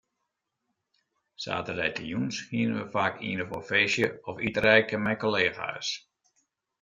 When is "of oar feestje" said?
3.45-4.07